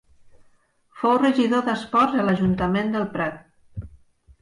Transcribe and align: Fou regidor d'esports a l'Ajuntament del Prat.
Fou 1.01 1.19
regidor 1.19 1.63
d'esports 1.69 2.19
a 2.25 2.27
l'Ajuntament 2.31 2.93
del 2.97 3.09
Prat. 3.19 3.89